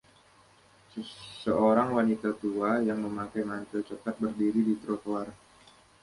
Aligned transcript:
Seorang 1.45 1.89
wanita 1.97 2.29
tua 2.41 2.71
yang 2.87 2.99
memakai 3.05 3.43
mantel 3.51 3.81
coklat 3.89 4.15
berdiri 4.23 4.61
di 4.69 4.73
trotoar 4.83 5.27